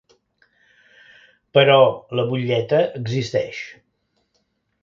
[1.57, 1.77] Però
[2.21, 3.63] la butlleta existeix.